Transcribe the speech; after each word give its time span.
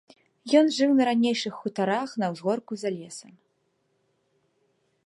Ён 0.61 0.69
жыў 0.77 0.95
на 0.99 1.03
ранейшых 1.09 1.53
хутарах, 1.65 2.09
на 2.25 2.31
ўзгорку, 2.33 2.73
за 2.85 2.89
лесам. 2.97 3.39